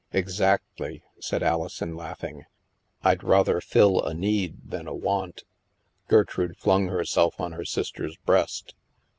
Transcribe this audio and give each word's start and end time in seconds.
"Exactly," 0.13 1.03
said 1.19 1.43
Alison, 1.43 1.95
laughing." 1.95 2.45
I'd 3.03 3.23
rather 3.23 3.61
fill 3.61 4.01
a 4.03 4.15
need 4.15 4.57
than 4.71 4.87
a 4.87 4.95
want." 4.95 5.43
Gertrude 6.07 6.57
flung 6.57 6.87
herself 6.87 7.39
on 7.39 7.51
her 7.51 7.65
sister's 7.65 8.17
breast. 8.17 8.73